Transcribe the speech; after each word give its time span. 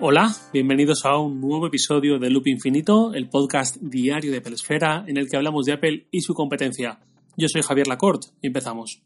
Hola, 0.00 0.32
bienvenidos 0.52 1.04
a 1.04 1.18
un 1.18 1.40
nuevo 1.40 1.66
episodio 1.66 2.20
de 2.20 2.30
Loop 2.30 2.46
Infinito, 2.46 3.14
el 3.14 3.28
podcast 3.28 3.78
diario 3.80 4.30
de 4.30 4.40
Pelesfera 4.40 5.02
en 5.08 5.16
el 5.16 5.28
que 5.28 5.36
hablamos 5.36 5.66
de 5.66 5.72
Apple 5.72 6.06
y 6.12 6.20
su 6.20 6.34
competencia. 6.34 7.00
Yo 7.36 7.48
soy 7.48 7.62
Javier 7.62 7.88
Lacorte 7.88 8.28
y 8.40 8.46
empezamos. 8.46 9.02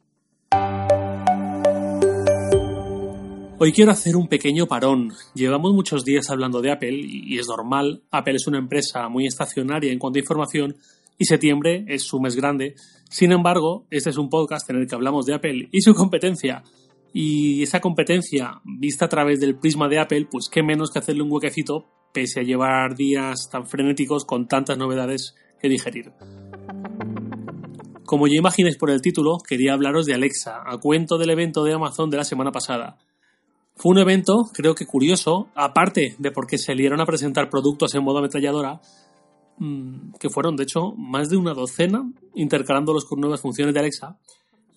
Hoy 3.59 3.73
quiero 3.73 3.91
hacer 3.91 4.17
un 4.17 4.29
pequeño 4.29 4.67
parón. 4.67 5.15
Llevamos 5.35 5.73
muchos 5.73 6.05
días 6.05 6.29
hablando 6.29 6.61
de 6.61 6.73
Apple 6.73 7.01
y 7.03 7.39
es 7.39 7.49
normal. 7.49 8.03
Apple 8.11 8.35
es 8.37 8.47
una 8.47 8.59
empresa 8.59 9.09
muy 9.09 9.27
estacionaria 9.27 9.91
en 9.93 9.99
cuanto 9.99 10.19
a 10.19 10.21
información 10.21 10.77
y 11.17 11.25
septiembre 11.25 11.87
es 11.89 12.03
su 12.03 12.21
mes 12.21 12.37
grande. 12.37 12.75
Sin 13.09 13.33
embargo, 13.33 13.87
este 13.91 14.11
es 14.11 14.19
un 14.19 14.29
podcast 14.29 14.69
en 14.69 14.77
el 14.77 14.87
que 14.87 14.95
hablamos 14.95 15.25
de 15.25 15.33
Apple 15.37 15.71
y 15.73 15.81
su 15.81 15.95
competencia. 15.95 16.63
Y 17.13 17.63
esa 17.63 17.81
competencia, 17.81 18.61
vista 18.65 19.05
a 19.05 19.09
través 19.09 19.41
del 19.41 19.59
prisma 19.59 19.89
de 19.89 19.99
Apple, 19.99 20.29
pues 20.31 20.49
qué 20.49 20.63
menos 20.63 20.91
que 20.91 20.99
hacerle 20.99 21.23
un 21.23 21.33
huequecito, 21.33 21.87
pese 22.13 22.41
a 22.41 22.43
llevar 22.43 22.95
días 22.95 23.49
tan 23.51 23.67
frenéticos 23.67 24.25
con 24.25 24.49
tantas 24.49 24.79
novedades 24.79 25.35
que 25.61 25.69
digerir. 25.69 26.13
Como 28.05 28.27
ya 28.27 28.37
imaginéis 28.37 28.77
por 28.77 28.91
el 28.91 29.01
título, 29.01 29.39
quería 29.39 29.73
hablaros 29.73 30.07
de 30.07 30.15
Alexa, 30.15 30.63
a 30.67 30.79
cuento 30.79 31.17
del 31.19 31.31
evento 31.31 31.65
de 31.65 31.73
Amazon 31.73 32.11
de 32.11 32.19
la 32.19 32.25
semana 32.25 32.53
pasada. 32.53 32.99
Fue 33.75 33.93
un 33.93 33.99
evento, 33.99 34.51
creo 34.53 34.75
que 34.75 34.87
curioso, 34.87 35.49
aparte 35.55 36.15
de 36.19 36.31
porque 36.31 36.59
salieron 36.59 37.01
a 37.01 37.07
presentar 37.07 37.49
productos 37.49 37.95
en 37.95 38.05
modo 38.05 38.19
ametralladora, 38.19 38.81
mm, 39.57 40.13
que 40.21 40.29
fueron 40.29 40.57
de 40.57 40.65
hecho 40.65 40.93
más 40.97 41.31
de 41.31 41.37
una 41.37 41.55
docena, 41.55 42.03
intercalándolos 42.35 43.07
con 43.07 43.21
nuevas 43.21 43.41
funciones 43.41 43.73
de 43.73 43.81
Alexa, 43.81 44.19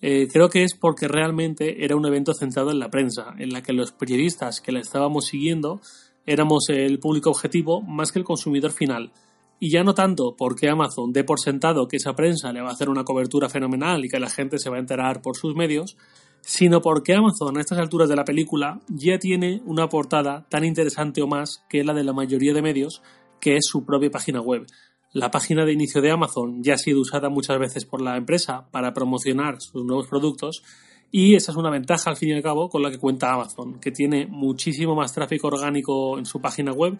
eh, 0.02 0.28
creo 0.30 0.48
que 0.48 0.62
es 0.62 0.74
porque 0.74 1.08
realmente 1.08 1.84
era 1.84 1.96
un 1.96 2.06
evento 2.06 2.34
centrado 2.34 2.70
en 2.70 2.78
la 2.78 2.90
prensa, 2.90 3.34
en 3.38 3.50
la 3.50 3.62
que 3.62 3.72
los 3.72 3.92
periodistas 3.92 4.60
que 4.60 4.72
la 4.72 4.80
estábamos 4.80 5.26
siguiendo 5.26 5.80
éramos 6.26 6.68
el 6.68 6.98
público 6.98 7.30
objetivo 7.30 7.80
más 7.80 8.12
que 8.12 8.18
el 8.18 8.24
consumidor 8.24 8.72
final. 8.72 9.12
Y 9.58 9.70
ya 9.70 9.84
no 9.84 9.94
tanto 9.94 10.36
porque 10.36 10.68
Amazon 10.68 11.12
dé 11.12 11.24
por 11.24 11.40
sentado 11.40 11.88
que 11.88 11.96
esa 11.96 12.14
prensa 12.14 12.52
le 12.52 12.60
va 12.60 12.68
a 12.68 12.72
hacer 12.72 12.90
una 12.90 13.04
cobertura 13.04 13.48
fenomenal 13.48 14.04
y 14.04 14.08
que 14.08 14.20
la 14.20 14.28
gente 14.28 14.58
se 14.58 14.68
va 14.68 14.76
a 14.76 14.80
enterar 14.80 15.22
por 15.22 15.36
sus 15.36 15.54
medios, 15.54 15.96
sino 16.42 16.82
porque 16.82 17.14
Amazon 17.14 17.56
a 17.56 17.60
estas 17.60 17.78
alturas 17.78 18.08
de 18.08 18.16
la 18.16 18.24
película 18.24 18.80
ya 18.88 19.18
tiene 19.18 19.62
una 19.64 19.88
portada 19.88 20.46
tan 20.50 20.64
interesante 20.64 21.22
o 21.22 21.26
más 21.26 21.64
que 21.70 21.84
la 21.84 21.94
de 21.94 22.04
la 22.04 22.12
mayoría 22.12 22.52
de 22.52 22.60
medios, 22.60 23.02
que 23.40 23.56
es 23.56 23.64
su 23.66 23.84
propia 23.84 24.10
página 24.10 24.42
web. 24.42 24.66
La 25.12 25.30
página 25.30 25.64
de 25.64 25.72
inicio 25.72 26.02
de 26.02 26.10
Amazon 26.10 26.62
ya 26.62 26.74
ha 26.74 26.78
sido 26.78 27.00
usada 27.00 27.28
muchas 27.28 27.58
veces 27.58 27.84
por 27.84 28.02
la 28.02 28.16
empresa 28.16 28.68
para 28.70 28.92
promocionar 28.92 29.60
sus 29.60 29.84
nuevos 29.84 30.08
productos 30.08 30.62
y 31.10 31.34
esa 31.34 31.52
es 31.52 31.56
una 31.56 31.70
ventaja 31.70 32.10
al 32.10 32.16
fin 32.16 32.30
y 32.30 32.32
al 32.32 32.42
cabo 32.42 32.68
con 32.68 32.82
la 32.82 32.90
que 32.90 32.98
cuenta 32.98 33.32
Amazon, 33.32 33.78
que 33.80 33.92
tiene 33.92 34.26
muchísimo 34.26 34.94
más 34.94 35.12
tráfico 35.12 35.46
orgánico 35.46 36.18
en 36.18 36.26
su 36.26 36.40
página 36.40 36.72
web 36.72 36.98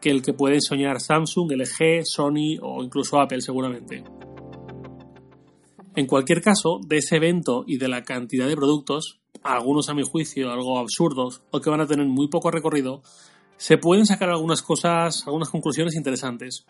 que 0.00 0.10
el 0.10 0.22
que 0.22 0.32
pueden 0.32 0.62
soñar 0.62 1.00
Samsung, 1.00 1.52
LG, 1.52 2.04
Sony 2.04 2.58
o 2.62 2.82
incluso 2.82 3.20
Apple 3.20 3.42
seguramente. 3.42 4.02
En 5.96 6.06
cualquier 6.06 6.40
caso, 6.40 6.80
de 6.86 6.98
ese 6.98 7.16
evento 7.16 7.64
y 7.66 7.76
de 7.76 7.88
la 7.88 8.04
cantidad 8.04 8.46
de 8.46 8.56
productos, 8.56 9.20
algunos 9.42 9.88
a 9.88 9.94
mi 9.94 10.02
juicio 10.02 10.50
algo 10.50 10.78
absurdos 10.78 11.42
o 11.50 11.60
que 11.60 11.70
van 11.70 11.80
a 11.80 11.86
tener 11.86 12.06
muy 12.06 12.28
poco 12.28 12.50
recorrido, 12.50 13.02
se 13.56 13.76
pueden 13.76 14.06
sacar 14.06 14.30
algunas 14.30 14.62
cosas, 14.62 15.26
algunas 15.26 15.50
conclusiones 15.50 15.94
interesantes. 15.94 16.64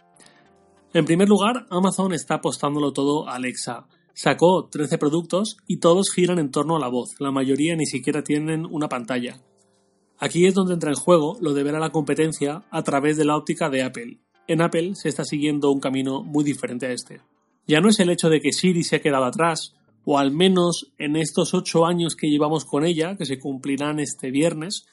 En 0.92 1.04
primer 1.04 1.28
lugar, 1.28 1.66
Amazon 1.70 2.12
está 2.12 2.34
apostándolo 2.34 2.92
todo 2.92 3.28
a 3.28 3.36
Alexa. 3.36 3.86
Sacó 4.12 4.68
13 4.68 4.98
productos 4.98 5.56
y 5.68 5.78
todos 5.78 6.10
giran 6.12 6.40
en 6.40 6.50
torno 6.50 6.74
a 6.74 6.80
la 6.80 6.88
voz, 6.88 7.10
la 7.20 7.30
mayoría 7.30 7.76
ni 7.76 7.86
siquiera 7.86 8.24
tienen 8.24 8.66
una 8.66 8.88
pantalla. 8.88 9.40
Aquí 10.18 10.46
es 10.46 10.54
donde 10.54 10.74
entra 10.74 10.90
en 10.90 10.96
juego 10.96 11.38
lo 11.40 11.54
de 11.54 11.62
ver 11.62 11.76
a 11.76 11.80
la 11.80 11.92
competencia 11.92 12.64
a 12.72 12.82
través 12.82 13.16
de 13.16 13.24
la 13.24 13.36
óptica 13.36 13.70
de 13.70 13.84
Apple. 13.84 14.18
En 14.48 14.62
Apple 14.62 14.96
se 14.96 15.08
está 15.08 15.24
siguiendo 15.24 15.70
un 15.70 15.78
camino 15.78 16.24
muy 16.24 16.42
diferente 16.42 16.86
a 16.86 16.92
este. 16.92 17.20
Ya 17.68 17.80
no 17.80 17.88
es 17.88 18.00
el 18.00 18.10
hecho 18.10 18.28
de 18.28 18.40
que 18.40 18.52
Siri 18.52 18.82
se 18.82 18.96
ha 18.96 19.00
quedado 19.00 19.26
atrás, 19.26 19.76
o 20.04 20.18
al 20.18 20.32
menos 20.32 20.92
en 20.98 21.14
estos 21.14 21.54
8 21.54 21.86
años 21.86 22.16
que 22.16 22.28
llevamos 22.28 22.64
con 22.64 22.84
ella, 22.84 23.16
que 23.16 23.26
se 23.26 23.38
cumplirán 23.38 24.00
este 24.00 24.32
viernes, 24.32 24.86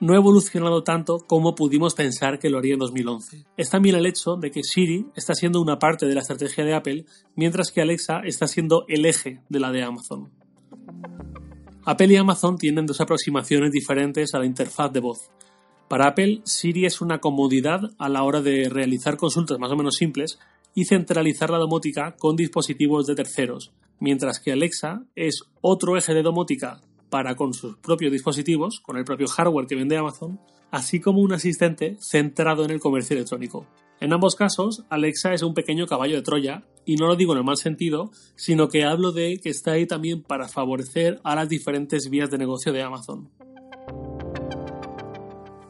no 0.00 0.14
ha 0.14 0.16
evolucionado 0.16 0.82
tanto 0.84 1.18
como 1.26 1.54
pudimos 1.54 1.94
pensar 1.94 2.38
que 2.38 2.50
lo 2.50 2.58
haría 2.58 2.74
en 2.74 2.80
2011. 2.80 3.44
Es 3.56 3.70
también 3.70 3.96
el 3.96 4.06
hecho 4.06 4.36
de 4.36 4.50
que 4.50 4.62
Siri 4.62 5.06
está 5.16 5.34
siendo 5.34 5.60
una 5.60 5.78
parte 5.78 6.06
de 6.06 6.14
la 6.14 6.20
estrategia 6.20 6.64
de 6.64 6.74
Apple, 6.74 7.04
mientras 7.34 7.72
que 7.72 7.80
Alexa 7.80 8.20
está 8.24 8.46
siendo 8.46 8.84
el 8.88 9.04
eje 9.06 9.40
de 9.48 9.60
la 9.60 9.72
de 9.72 9.82
Amazon. 9.82 10.30
Apple 11.84 12.12
y 12.12 12.16
Amazon 12.16 12.58
tienen 12.58 12.86
dos 12.86 13.00
aproximaciones 13.00 13.72
diferentes 13.72 14.34
a 14.34 14.38
la 14.38 14.46
interfaz 14.46 14.92
de 14.92 15.00
voz. 15.00 15.30
Para 15.88 16.08
Apple, 16.08 16.42
Siri 16.44 16.84
es 16.84 17.00
una 17.00 17.18
comodidad 17.18 17.80
a 17.98 18.08
la 18.08 18.22
hora 18.22 18.42
de 18.42 18.68
realizar 18.68 19.16
consultas 19.16 19.58
más 19.58 19.72
o 19.72 19.76
menos 19.76 19.96
simples 19.96 20.38
y 20.74 20.84
centralizar 20.84 21.50
la 21.50 21.58
domótica 21.58 22.14
con 22.16 22.36
dispositivos 22.36 23.06
de 23.06 23.14
terceros, 23.14 23.72
mientras 23.98 24.38
que 24.38 24.52
Alexa 24.52 25.02
es 25.16 25.42
otro 25.62 25.96
eje 25.96 26.12
de 26.14 26.22
domótica 26.22 26.82
para 27.10 27.34
con 27.36 27.54
sus 27.54 27.76
propios 27.76 28.12
dispositivos, 28.12 28.80
con 28.80 28.96
el 28.96 29.04
propio 29.04 29.28
hardware 29.28 29.66
que 29.66 29.76
vende 29.76 29.96
Amazon, 29.96 30.40
así 30.70 31.00
como 31.00 31.20
un 31.20 31.32
asistente 31.32 31.96
centrado 32.00 32.64
en 32.64 32.70
el 32.70 32.80
comercio 32.80 33.16
electrónico. 33.16 33.66
En 34.00 34.12
ambos 34.12 34.36
casos, 34.36 34.84
Alexa 34.90 35.32
es 35.32 35.42
un 35.42 35.54
pequeño 35.54 35.86
caballo 35.86 36.16
de 36.16 36.22
Troya, 36.22 36.62
y 36.84 36.96
no 36.96 37.06
lo 37.06 37.16
digo 37.16 37.32
en 37.32 37.38
el 37.38 37.44
mal 37.44 37.56
sentido, 37.56 38.10
sino 38.36 38.68
que 38.68 38.84
hablo 38.84 39.12
de 39.12 39.38
que 39.42 39.50
está 39.50 39.72
ahí 39.72 39.86
también 39.86 40.22
para 40.22 40.48
favorecer 40.48 41.20
a 41.24 41.34
las 41.34 41.48
diferentes 41.48 42.08
vías 42.08 42.30
de 42.30 42.38
negocio 42.38 42.72
de 42.72 42.82
Amazon. 42.82 43.28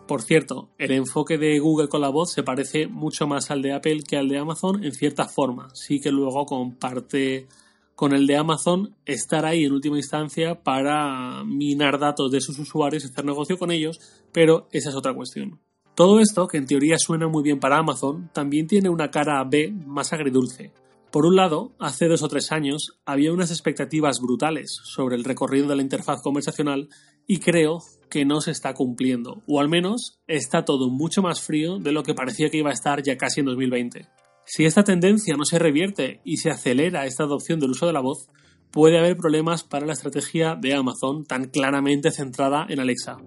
Por 0.07 0.23
cierto, 0.23 0.71
el 0.79 0.93
enfoque 0.93 1.37
de 1.37 1.59
Google 1.59 1.89
con 1.89 2.01
la 2.01 2.09
voz 2.09 2.33
se 2.33 2.43
parece 2.43 2.87
mucho 2.87 3.27
más 3.27 3.51
al 3.51 3.61
de 3.61 3.73
Apple 3.73 4.05
que 4.09 4.17
al 4.17 4.29
de 4.29 4.39
Amazon 4.39 4.83
en 4.83 4.93
cierta 4.93 5.27
forma, 5.27 5.69
sí 5.75 6.01
que 6.01 6.11
luego 6.11 6.47
comparte 6.47 7.47
con 7.99 8.13
el 8.13 8.29
de 8.29 8.37
Amazon 8.37 8.95
estar 9.07 9.45
ahí 9.45 9.65
en 9.65 9.73
última 9.73 9.97
instancia 9.97 10.63
para 10.63 11.43
minar 11.43 11.99
datos 11.99 12.31
de 12.31 12.41
sus 12.41 12.57
usuarios 12.61 13.05
hacer 13.05 13.25
negocio 13.25 13.59
con 13.59 13.73
ellos, 13.73 13.99
pero 14.31 14.69
esa 14.71 14.91
es 14.91 14.95
otra 14.95 15.13
cuestión. 15.15 15.59
Todo 15.97 16.21
esto, 16.21 16.47
que 16.47 16.59
en 16.59 16.67
teoría 16.67 16.97
suena 16.97 17.27
muy 17.27 17.43
bien 17.43 17.59
para 17.59 17.79
Amazon, 17.79 18.31
también 18.33 18.69
tiene 18.69 18.89
una 18.89 19.11
cara 19.11 19.43
B 19.43 19.73
más 19.85 20.13
agridulce. 20.13 20.73
Por 21.11 21.27
un 21.27 21.35
lado, 21.35 21.73
hace 21.81 22.07
dos 22.07 22.23
o 22.23 22.29
tres 22.29 22.53
años 22.53 23.01
había 23.05 23.33
unas 23.33 23.51
expectativas 23.51 24.21
brutales 24.21 24.79
sobre 24.85 25.17
el 25.17 25.25
recorrido 25.25 25.67
de 25.67 25.75
la 25.75 25.83
interfaz 25.83 26.23
conversacional 26.23 26.91
y 27.27 27.41
creo 27.41 27.79
que 28.09 28.25
no 28.25 28.41
se 28.41 28.53
está 28.53 28.75
cumpliendo, 28.75 29.43
o 29.49 29.59
al 29.59 29.69
menos 29.69 30.21
está 30.29 30.65
todo 30.65 30.89
mucho 30.89 31.21
más 31.21 31.41
frío 31.41 31.81
de 31.81 31.91
lo 31.91 32.05
que 32.05 32.15
parecía 32.15 32.49
que 32.49 32.59
iba 32.59 32.71
a 32.71 32.75
estar 32.75 33.03
ya 33.03 33.17
casi 33.17 33.41
en 33.41 33.47
2020. 33.47 34.07
Si 34.51 34.65
esta 34.65 34.83
tendencia 34.83 35.37
no 35.37 35.45
se 35.45 35.59
revierte 35.59 36.23
y 36.25 36.39
se 36.39 36.49
acelera 36.49 37.05
esta 37.05 37.25
adopción 37.25 37.61
del 37.61 37.73
uso 37.73 37.87
de 37.87 37.93
la 37.93 38.01
voz, 38.01 38.31
puede 38.71 38.99
haber 38.99 39.19
problemas 39.19 39.63
para 39.63 39.85
la 39.85 39.93
estrategia 39.93 40.57
de 40.59 40.73
Amazon 40.73 41.27
tan 41.27 41.51
claramente 41.51 42.11
centrada 42.11 42.65
en 42.67 42.81
Alexa. 42.81 43.19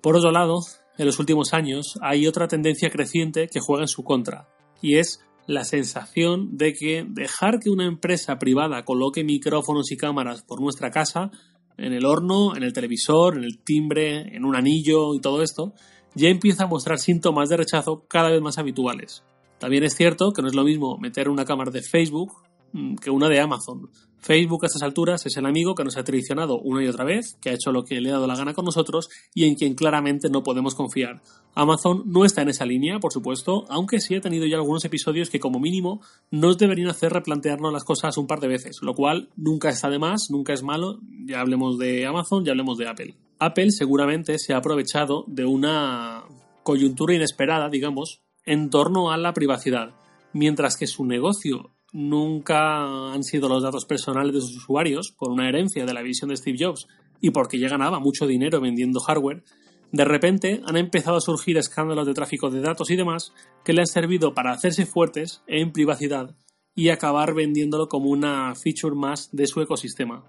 Por 0.00 0.14
otro 0.14 0.30
lado, 0.30 0.60
en 0.96 1.06
los 1.06 1.18
últimos 1.18 1.52
años 1.54 1.98
hay 2.02 2.28
otra 2.28 2.46
tendencia 2.46 2.88
creciente 2.88 3.48
que 3.48 3.58
juega 3.58 3.82
en 3.82 3.88
su 3.88 4.04
contra, 4.04 4.48
y 4.80 4.98
es 4.98 5.24
la 5.48 5.64
sensación 5.64 6.56
de 6.56 6.72
que 6.72 7.04
dejar 7.08 7.58
que 7.58 7.70
una 7.70 7.86
empresa 7.86 8.38
privada 8.38 8.84
coloque 8.84 9.24
micrófonos 9.24 9.90
y 9.90 9.96
cámaras 9.96 10.44
por 10.44 10.60
nuestra 10.60 10.92
casa, 10.92 11.32
en 11.78 11.94
el 11.94 12.06
horno, 12.06 12.54
en 12.54 12.62
el 12.62 12.72
televisor, 12.72 13.36
en 13.36 13.42
el 13.42 13.58
timbre, 13.58 14.36
en 14.36 14.44
un 14.44 14.54
anillo 14.54 15.16
y 15.16 15.20
todo 15.20 15.42
esto, 15.42 15.74
ya 16.14 16.28
empieza 16.28 16.64
a 16.64 16.68
mostrar 16.68 17.00
síntomas 17.00 17.48
de 17.48 17.56
rechazo 17.56 18.06
cada 18.06 18.30
vez 18.30 18.40
más 18.40 18.56
habituales. 18.56 19.24
También 19.60 19.84
es 19.84 19.94
cierto 19.94 20.32
que 20.32 20.40
no 20.40 20.48
es 20.48 20.54
lo 20.54 20.64
mismo 20.64 20.96
meter 20.98 21.28
una 21.28 21.44
cámara 21.44 21.70
de 21.70 21.82
Facebook 21.82 22.32
mm, 22.72 22.96
que 22.96 23.10
una 23.10 23.28
de 23.28 23.40
Amazon. 23.40 23.90
Facebook 24.18 24.64
a 24.64 24.66
estas 24.66 24.82
alturas 24.82 25.24
es 25.26 25.36
el 25.36 25.44
amigo 25.44 25.74
que 25.74 25.84
nos 25.84 25.98
ha 25.98 26.04
traicionado 26.04 26.58
una 26.58 26.82
y 26.82 26.88
otra 26.88 27.04
vez, 27.04 27.36
que 27.40 27.50
ha 27.50 27.54
hecho 27.54 27.70
lo 27.70 27.84
que 27.84 28.00
le 28.00 28.08
ha 28.08 28.14
dado 28.14 28.26
la 28.26 28.36
gana 28.36 28.54
con 28.54 28.64
nosotros 28.64 29.10
y 29.34 29.44
en 29.44 29.54
quien 29.54 29.74
claramente 29.74 30.30
no 30.30 30.42
podemos 30.42 30.74
confiar. 30.74 31.20
Amazon 31.54 32.04
no 32.06 32.24
está 32.24 32.40
en 32.40 32.48
esa 32.48 32.64
línea, 32.64 32.98
por 33.00 33.12
supuesto, 33.12 33.64
aunque 33.68 34.00
sí 34.00 34.14
ha 34.14 34.20
tenido 34.22 34.46
ya 34.46 34.56
algunos 34.56 34.84
episodios 34.84 35.28
que 35.28 35.40
como 35.40 35.60
mínimo 35.60 36.00
nos 36.30 36.56
deberían 36.56 36.88
hacer 36.88 37.12
replantearnos 37.12 37.72
las 37.72 37.84
cosas 37.84 38.16
un 38.16 38.26
par 38.26 38.40
de 38.40 38.48
veces, 38.48 38.78
lo 38.82 38.94
cual 38.94 39.28
nunca 39.36 39.68
está 39.68 39.90
de 39.90 39.98
más, 39.98 40.28
nunca 40.30 40.54
es 40.54 40.62
malo, 40.62 41.00
ya 41.26 41.40
hablemos 41.40 41.78
de 41.78 42.06
Amazon, 42.06 42.44
ya 42.44 42.52
hablemos 42.52 42.78
de 42.78 42.88
Apple. 42.88 43.14
Apple 43.38 43.70
seguramente 43.72 44.38
se 44.38 44.54
ha 44.54 44.58
aprovechado 44.58 45.24
de 45.26 45.44
una 45.44 46.24
coyuntura 46.62 47.14
inesperada, 47.14 47.68
digamos, 47.68 48.22
en 48.50 48.68
torno 48.68 49.12
a 49.12 49.16
la 49.16 49.32
privacidad, 49.32 49.94
mientras 50.32 50.76
que 50.76 50.88
su 50.88 51.04
negocio 51.04 51.70
nunca 51.92 53.12
han 53.12 53.22
sido 53.22 53.48
los 53.48 53.62
datos 53.62 53.84
personales 53.84 54.34
de 54.34 54.40
sus 54.40 54.56
usuarios 54.56 55.12
por 55.16 55.30
una 55.30 55.48
herencia 55.48 55.86
de 55.86 55.94
la 55.94 56.02
visión 56.02 56.30
de 56.30 56.36
Steve 56.36 56.58
Jobs 56.58 56.88
y 57.20 57.30
porque 57.30 57.60
ya 57.60 57.68
ganaba 57.68 58.00
mucho 58.00 58.26
dinero 58.26 58.60
vendiendo 58.60 58.98
hardware, 58.98 59.44
de 59.92 60.04
repente 60.04 60.62
han 60.66 60.76
empezado 60.76 61.18
a 61.18 61.20
surgir 61.20 61.58
escándalos 61.58 62.08
de 62.08 62.12
tráfico 62.12 62.50
de 62.50 62.60
datos 62.60 62.90
y 62.90 62.96
demás 62.96 63.32
que 63.64 63.72
le 63.72 63.82
han 63.82 63.86
servido 63.86 64.34
para 64.34 64.50
hacerse 64.50 64.84
fuertes 64.84 65.44
en 65.46 65.70
privacidad 65.70 66.34
y 66.74 66.88
acabar 66.88 67.34
vendiéndolo 67.34 67.88
como 67.88 68.10
una 68.10 68.52
feature 68.56 68.96
más 68.96 69.28
de 69.30 69.46
su 69.46 69.60
ecosistema. 69.60 70.24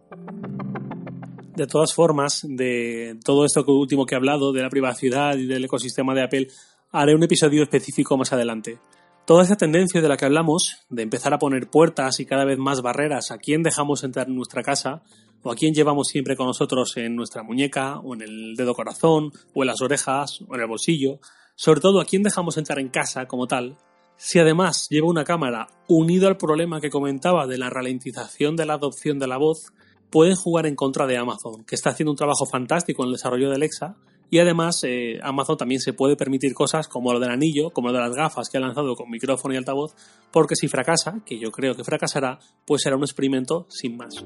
De 1.55 1.65
todas 1.65 1.95
formas, 1.95 2.45
de 2.47 3.17
todo 3.25 3.45
esto 3.45 3.65
último 3.65 4.05
que 4.05 4.13
he 4.13 4.17
hablado, 4.17 4.53
de 4.53 4.61
la 4.61 4.69
privacidad 4.69 5.37
y 5.37 5.47
del 5.47 5.65
ecosistema 5.65 6.13
de 6.13 6.23
Apple, 6.23 6.47
haré 6.93 7.15
un 7.15 7.23
episodio 7.23 7.63
específico 7.63 8.17
más 8.17 8.33
adelante. 8.33 8.79
Toda 9.25 9.43
esa 9.43 9.55
tendencia 9.55 10.01
de 10.01 10.09
la 10.09 10.17
que 10.17 10.25
hablamos, 10.25 10.85
de 10.89 11.03
empezar 11.03 11.33
a 11.33 11.39
poner 11.39 11.69
puertas 11.69 12.19
y 12.19 12.25
cada 12.25 12.43
vez 12.43 12.57
más 12.57 12.81
barreras 12.81 13.31
a 13.31 13.37
quién 13.37 13.63
dejamos 13.63 14.03
entrar 14.03 14.27
en 14.27 14.35
nuestra 14.35 14.61
casa, 14.61 15.01
o 15.41 15.51
a 15.51 15.55
quién 15.55 15.73
llevamos 15.73 16.09
siempre 16.09 16.35
con 16.35 16.47
nosotros 16.47 16.97
en 16.97 17.15
nuestra 17.15 17.43
muñeca, 17.43 17.99
o 17.99 18.13
en 18.13 18.21
el 18.21 18.55
dedo 18.55 18.73
corazón, 18.73 19.31
o 19.53 19.63
en 19.63 19.67
las 19.67 19.81
orejas, 19.81 20.41
o 20.49 20.55
en 20.55 20.61
el 20.61 20.67
bolsillo, 20.67 21.19
sobre 21.55 21.79
todo 21.79 22.01
a 22.01 22.05
quién 22.05 22.23
dejamos 22.23 22.57
entrar 22.57 22.79
en 22.79 22.89
casa 22.89 23.25
como 23.25 23.47
tal, 23.47 23.77
si 24.17 24.39
además 24.39 24.87
lleva 24.89 25.07
una 25.07 25.23
cámara 25.23 25.67
unido 25.87 26.27
al 26.27 26.37
problema 26.37 26.81
que 26.81 26.89
comentaba 26.89 27.47
de 27.47 27.57
la 27.57 27.69
ralentización 27.69 28.55
de 28.55 28.65
la 28.65 28.73
adopción 28.73 29.17
de 29.17 29.27
la 29.27 29.37
voz, 29.37 29.71
pueden 30.09 30.35
jugar 30.35 30.65
en 30.65 30.75
contra 30.75 31.07
de 31.07 31.17
Amazon, 31.17 31.63
que 31.63 31.75
está 31.75 31.91
haciendo 31.91 32.11
un 32.11 32.17
trabajo 32.17 32.45
fantástico 32.45 33.01
en 33.03 33.07
el 33.07 33.13
desarrollo 33.13 33.49
de 33.49 33.55
Alexa, 33.55 33.95
y 34.31 34.39
además 34.39 34.79
eh, 34.83 35.19
Amazon 35.21 35.57
también 35.57 35.81
se 35.81 35.91
puede 35.91 36.15
permitir 36.15 36.53
cosas 36.53 36.87
como 36.87 37.11
lo 37.11 37.19
del 37.19 37.31
anillo, 37.31 37.71
como 37.71 37.89
lo 37.89 37.93
de 37.93 37.99
las 37.99 38.15
gafas 38.15 38.49
que 38.49 38.57
ha 38.57 38.61
lanzado 38.61 38.95
con 38.95 39.09
micrófono 39.09 39.53
y 39.53 39.57
altavoz, 39.57 39.93
porque 40.31 40.55
si 40.55 40.69
fracasa, 40.69 41.21
que 41.25 41.37
yo 41.37 41.51
creo 41.51 41.75
que 41.75 41.83
fracasará, 41.83 42.39
pues 42.65 42.81
será 42.81 42.95
un 42.95 43.03
experimento 43.03 43.67
sin 43.69 43.97
más. 43.97 44.23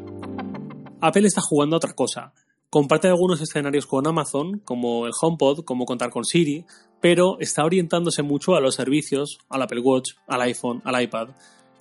Apple 1.02 1.25
está 1.25 1.42
jugando 1.42 1.75
a 1.75 1.78
otra 1.78 1.94
cosa. 1.94 2.34
Comparte 2.69 3.07
algunos 3.07 3.42
escenarios 3.42 3.88
con 3.88 4.06
Amazon, 4.06 4.62
como 4.63 5.07
el 5.07 5.13
HomePod, 5.19 5.66
como 5.66 5.86
contar 5.86 6.12
con 6.12 6.24
Siri, 6.24 6.66
pero 7.01 7.40
está 7.40 7.66
orientándose 7.66 8.22
mucho 8.22 8.56
a 8.56 8.62
los 8.62 8.75
servicios, 8.75 9.40
al 9.50 9.63
Apple 9.63 9.81
Watch, 9.81 10.12
al 10.28 10.42
iPhone, 10.42 10.84
al 10.86 11.01
iPad. 11.01 11.30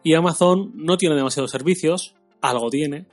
Y 0.03 0.15
Amazon 0.15 0.73
no 0.75 0.97
tiene 0.97 1.15
demasiados 1.15 1.51
servicios, 1.51 2.15
algo 2.41 2.71
tiene, 2.71 3.07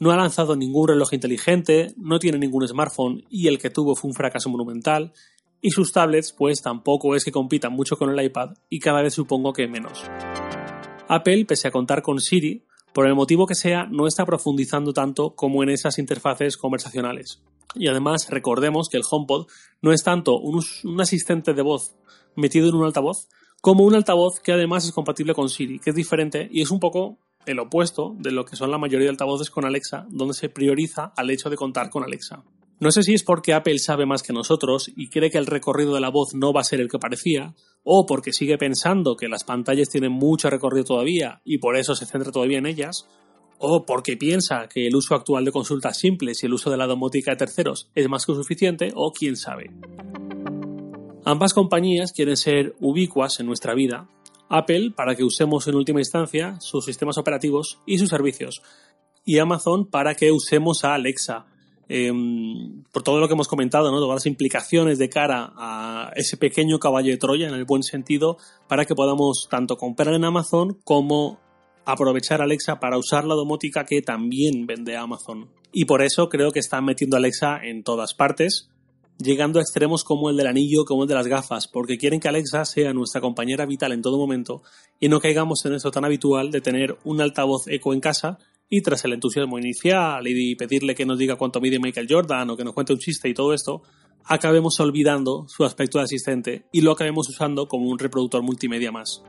no 0.00 0.10
ha 0.10 0.16
lanzado 0.16 0.56
ningún 0.56 0.88
reloj 0.88 1.12
inteligente, 1.12 1.94
no 1.96 2.18
tiene 2.18 2.38
ningún 2.38 2.66
smartphone 2.66 3.24
y 3.30 3.46
el 3.46 3.58
que 3.58 3.70
tuvo 3.70 3.94
fue 3.94 4.08
un 4.08 4.14
fracaso 4.14 4.48
monumental, 4.48 5.12
y 5.60 5.70
sus 5.70 5.92
tablets 5.92 6.32
pues 6.32 6.62
tampoco 6.62 7.14
es 7.14 7.24
que 7.24 7.30
compitan 7.30 7.72
mucho 7.72 7.96
con 7.96 8.10
el 8.10 8.24
iPad 8.24 8.54
y 8.68 8.80
cada 8.80 9.02
vez 9.02 9.14
supongo 9.14 9.52
que 9.52 9.68
menos. 9.68 10.02
Apple, 11.06 11.44
pese 11.44 11.68
a 11.68 11.70
contar 11.70 12.02
con 12.02 12.18
Siri, 12.18 12.64
por 12.94 13.06
el 13.06 13.14
motivo 13.14 13.46
que 13.46 13.54
sea, 13.54 13.86
no 13.86 14.06
está 14.06 14.24
profundizando 14.24 14.92
tanto 14.92 15.34
como 15.34 15.62
en 15.62 15.68
esas 15.68 15.98
interfaces 15.98 16.56
conversacionales. 16.56 17.42
Y 17.74 17.88
además, 17.88 18.28
recordemos 18.30 18.88
que 18.88 18.96
el 18.96 19.04
HomePod 19.08 19.46
no 19.80 19.92
es 19.92 20.02
tanto 20.02 20.38
un, 20.38 20.62
asistente 21.00 21.52
de 21.52 21.62
voz 21.62 21.94
metido 22.36 22.68
en 22.68 22.74
un 22.74 22.84
altavoz, 22.84 23.28
como 23.60 23.84
un 23.84 23.94
altavoz 23.94 24.40
que 24.40 24.52
además 24.52 24.86
es 24.86 24.92
compatible 24.92 25.34
con 25.34 25.48
Siri, 25.48 25.78
que 25.78 25.90
es 25.90 25.96
diferente 25.96 26.48
y 26.50 26.62
es 26.62 26.70
un 26.70 26.80
poco 26.80 27.18
el 27.50 27.58
opuesto 27.58 28.14
de 28.18 28.30
lo 28.30 28.44
que 28.44 28.56
son 28.56 28.70
la 28.70 28.78
mayoría 28.78 29.06
de 29.06 29.10
altavoces 29.10 29.50
con 29.50 29.64
Alexa, 29.64 30.06
donde 30.10 30.34
se 30.34 30.48
prioriza 30.48 31.12
al 31.16 31.30
hecho 31.30 31.50
de 31.50 31.56
contar 31.56 31.90
con 31.90 32.04
Alexa. 32.04 32.44
No 32.80 32.90
sé 32.90 33.02
si 33.02 33.12
es 33.12 33.22
porque 33.24 33.52
Apple 33.52 33.78
sabe 33.78 34.06
más 34.06 34.22
que 34.22 34.32
nosotros 34.32 34.90
y 34.96 35.10
cree 35.10 35.30
que 35.30 35.36
el 35.36 35.46
recorrido 35.46 35.94
de 35.94 36.00
la 36.00 36.08
voz 36.08 36.34
no 36.34 36.52
va 36.52 36.62
a 36.62 36.64
ser 36.64 36.80
el 36.80 36.88
que 36.88 36.98
parecía, 36.98 37.54
o 37.82 38.06
porque 38.06 38.32
sigue 38.32 38.56
pensando 38.56 39.16
que 39.16 39.28
las 39.28 39.44
pantallas 39.44 39.90
tienen 39.90 40.12
mucho 40.12 40.48
recorrido 40.48 40.84
todavía 40.84 41.42
y 41.44 41.58
por 41.58 41.76
eso 41.76 41.94
se 41.94 42.06
centra 42.06 42.32
todavía 42.32 42.56
en 42.56 42.66
ellas, 42.66 43.06
o 43.58 43.84
porque 43.84 44.16
piensa 44.16 44.66
que 44.68 44.86
el 44.86 44.96
uso 44.96 45.14
actual 45.14 45.44
de 45.44 45.52
consultas 45.52 45.98
simples 45.98 46.42
y 46.42 46.46
el 46.46 46.54
uso 46.54 46.70
de 46.70 46.78
la 46.78 46.86
domótica 46.86 47.32
de 47.32 47.36
terceros 47.36 47.90
es 47.94 48.08
más 48.08 48.24
que 48.24 48.34
suficiente, 48.34 48.92
o 48.94 49.12
quién 49.12 49.36
sabe. 49.36 49.70
Ambas 51.26 51.52
compañías 51.52 52.12
quieren 52.12 52.38
ser 52.38 52.74
ubicuas 52.80 53.40
en 53.40 53.46
nuestra 53.46 53.74
vida 53.74 54.08
Apple 54.50 54.92
para 54.94 55.14
que 55.14 55.24
usemos 55.24 55.66
en 55.68 55.76
última 55.76 56.00
instancia 56.00 56.56
sus 56.60 56.84
sistemas 56.84 57.16
operativos 57.16 57.80
y 57.86 57.98
sus 57.98 58.10
servicios, 58.10 58.62
y 59.24 59.38
Amazon 59.38 59.86
para 59.86 60.14
que 60.14 60.32
usemos 60.32 60.84
a 60.84 60.94
Alexa. 60.94 61.46
Em, 61.92 62.84
por 62.92 63.02
todo 63.02 63.18
lo 63.18 63.26
que 63.26 63.34
hemos 63.34 63.48
comentado, 63.48 63.90
¿no? 63.90 63.98
todas 63.98 64.14
las 64.14 64.26
implicaciones 64.26 64.98
de 64.98 65.08
cara 65.08 65.52
a 65.56 66.12
ese 66.14 66.36
pequeño 66.36 66.78
caballo 66.78 67.10
de 67.10 67.16
Troya, 67.16 67.48
en 67.48 67.54
el 67.54 67.64
buen 67.64 67.82
sentido, 67.82 68.36
para 68.68 68.84
que 68.84 68.94
podamos 68.94 69.48
tanto 69.50 69.76
comprar 69.76 70.14
en 70.14 70.24
Amazon 70.24 70.78
como 70.84 71.40
aprovechar 71.84 72.42
Alexa 72.42 72.78
para 72.78 72.96
usar 72.96 73.24
la 73.24 73.34
domótica 73.34 73.84
que 73.84 74.02
también 74.02 74.66
vende 74.66 74.96
Amazon. 74.96 75.50
Y 75.72 75.84
por 75.84 76.02
eso 76.02 76.28
creo 76.28 76.52
que 76.52 76.60
están 76.60 76.84
metiendo 76.84 77.16
Alexa 77.16 77.58
en 77.62 77.82
todas 77.82 78.14
partes, 78.14 78.70
llegando 79.22 79.58
a 79.58 79.62
extremos 79.62 80.04
como 80.04 80.30
el 80.30 80.36
del 80.36 80.46
anillo, 80.46 80.84
como 80.84 81.02
el 81.02 81.08
de 81.08 81.14
las 81.14 81.26
gafas, 81.26 81.68
porque 81.68 81.98
quieren 81.98 82.20
que 82.20 82.28
Alexa 82.28 82.64
sea 82.64 82.92
nuestra 82.92 83.20
compañera 83.20 83.66
vital 83.66 83.92
en 83.92 84.02
todo 84.02 84.18
momento 84.18 84.62
y 84.98 85.08
no 85.08 85.20
caigamos 85.20 85.64
en 85.66 85.74
eso 85.74 85.90
tan 85.90 86.04
habitual 86.04 86.50
de 86.50 86.60
tener 86.60 86.96
un 87.04 87.20
altavoz 87.20 87.68
eco 87.68 87.92
en 87.92 88.00
casa 88.00 88.38
y 88.68 88.82
tras 88.82 89.04
el 89.04 89.12
entusiasmo 89.12 89.58
inicial 89.58 90.26
y 90.26 90.54
pedirle 90.54 90.94
que 90.94 91.04
nos 91.04 91.18
diga 91.18 91.36
cuánto 91.36 91.60
mide 91.60 91.78
Michael 91.78 92.06
Jordan 92.08 92.50
o 92.50 92.56
que 92.56 92.64
nos 92.64 92.72
cuente 92.72 92.92
un 92.92 92.98
chiste 92.98 93.28
y 93.28 93.34
todo 93.34 93.52
esto, 93.52 93.82
acabemos 94.24 94.78
olvidando 94.80 95.46
su 95.48 95.64
aspecto 95.64 95.98
de 95.98 96.04
asistente 96.04 96.66
y 96.72 96.80
lo 96.80 96.92
acabemos 96.92 97.28
usando 97.28 97.66
como 97.66 97.88
un 97.88 97.98
reproductor 97.98 98.42
multimedia 98.42 98.92
más. 98.92 99.22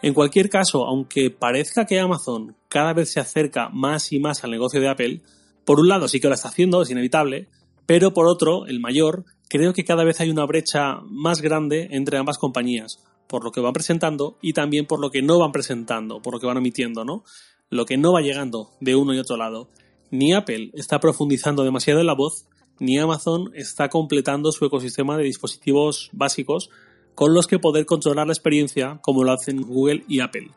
En 0.00 0.14
cualquier 0.14 0.48
caso, 0.48 0.86
aunque 0.86 1.30
parezca 1.30 1.84
que 1.84 1.98
Amazon 1.98 2.56
cada 2.68 2.92
vez 2.92 3.12
se 3.12 3.18
acerca 3.18 3.68
más 3.70 4.12
y 4.12 4.20
más 4.20 4.44
al 4.44 4.52
negocio 4.52 4.80
de 4.80 4.88
Apple, 4.88 5.22
por 5.64 5.80
un 5.80 5.88
lado 5.88 6.06
sí 6.06 6.20
que 6.20 6.28
lo 6.28 6.34
está 6.34 6.48
haciendo, 6.48 6.80
es 6.82 6.90
inevitable, 6.90 7.48
pero 7.88 8.12
por 8.12 8.26
otro, 8.26 8.66
el 8.66 8.80
mayor, 8.80 9.24
creo 9.48 9.72
que 9.72 9.82
cada 9.82 10.04
vez 10.04 10.20
hay 10.20 10.28
una 10.28 10.44
brecha 10.44 11.00
más 11.08 11.40
grande 11.40 11.88
entre 11.92 12.18
ambas 12.18 12.36
compañías, 12.36 13.02
por 13.26 13.42
lo 13.42 13.50
que 13.50 13.62
van 13.62 13.72
presentando 13.72 14.36
y 14.42 14.52
también 14.52 14.84
por 14.84 15.00
lo 15.00 15.08
que 15.10 15.22
no 15.22 15.38
van 15.38 15.52
presentando, 15.52 16.20
por 16.20 16.34
lo 16.34 16.38
que 16.38 16.46
van 16.46 16.58
emitiendo, 16.58 17.06
¿no? 17.06 17.24
Lo 17.70 17.86
que 17.86 17.96
no 17.96 18.12
va 18.12 18.20
llegando 18.20 18.72
de 18.82 18.94
uno 18.94 19.14
y 19.14 19.18
otro 19.18 19.38
lado. 19.38 19.70
Ni 20.10 20.34
Apple 20.34 20.70
está 20.74 21.00
profundizando 21.00 21.64
demasiado 21.64 22.00
en 22.00 22.08
la 22.08 22.14
voz, 22.14 22.44
ni 22.78 22.98
Amazon 22.98 23.52
está 23.54 23.88
completando 23.88 24.52
su 24.52 24.66
ecosistema 24.66 25.16
de 25.16 25.24
dispositivos 25.24 26.10
básicos 26.12 26.68
con 27.14 27.32
los 27.32 27.46
que 27.46 27.58
poder 27.58 27.86
controlar 27.86 28.26
la 28.26 28.34
experiencia 28.34 29.00
como 29.00 29.24
lo 29.24 29.32
hacen 29.32 29.62
Google 29.62 30.04
y 30.08 30.20
Apple 30.20 30.50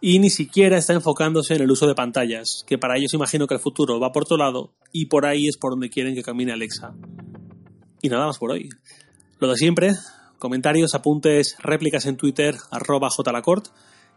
y 0.00 0.18
ni 0.18 0.30
siquiera 0.30 0.76
está 0.76 0.92
enfocándose 0.92 1.54
en 1.54 1.62
el 1.62 1.70
uso 1.70 1.86
de 1.86 1.94
pantallas, 1.94 2.64
que 2.66 2.78
para 2.78 2.96
ellos 2.96 3.14
imagino 3.14 3.46
que 3.46 3.54
el 3.54 3.60
futuro 3.60 3.98
va 3.98 4.12
por 4.12 4.24
otro 4.24 4.36
lado 4.36 4.74
y 4.92 5.06
por 5.06 5.26
ahí 5.26 5.48
es 5.48 5.56
por 5.56 5.72
donde 5.72 5.90
quieren 5.90 6.14
que 6.14 6.22
camine 6.22 6.52
Alexa. 6.52 6.94
Y 8.02 8.08
nada 8.08 8.26
más 8.26 8.38
por 8.38 8.50
hoy. 8.50 8.68
Lo 9.38 9.48
de 9.48 9.56
siempre, 9.56 9.94
comentarios, 10.38 10.94
apuntes, 10.94 11.56
réplicas 11.58 12.06
en 12.06 12.16
Twitter, 12.16 12.56
arroba 12.70 13.08
jlacort 13.10 13.68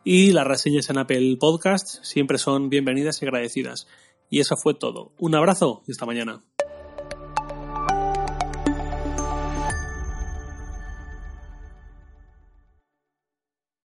y 0.03 0.31
las 0.31 0.47
reseñas 0.47 0.89
en 0.89 0.97
Apple 0.97 1.37
Podcast 1.39 2.03
siempre 2.03 2.37
son 2.37 2.69
bienvenidas 2.69 3.21
y 3.21 3.25
agradecidas. 3.25 3.87
Y 4.29 4.39
eso 4.39 4.55
fue 4.55 4.73
todo. 4.73 5.11
Un 5.17 5.35
abrazo 5.35 5.81
y 5.87 5.91
hasta 5.91 6.05
mañana. 6.05 6.43